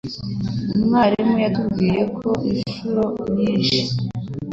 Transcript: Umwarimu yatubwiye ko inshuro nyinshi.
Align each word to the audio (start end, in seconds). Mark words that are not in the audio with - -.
Umwarimu 0.75 1.35
yatubwiye 1.45 2.01
ko 2.17 2.29
inshuro 2.51 3.03
nyinshi. 3.35 3.77